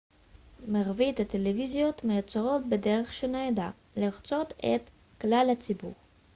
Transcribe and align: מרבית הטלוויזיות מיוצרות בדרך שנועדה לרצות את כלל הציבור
מרבית 0.67 1.19
הטלוויזיות 1.19 2.03
מיוצרות 2.03 2.65
בדרך 2.69 3.13
שנועדה 3.13 3.69
לרצות 3.95 4.53
את 4.59 4.89
כלל 5.21 5.49
הציבור 5.51 5.93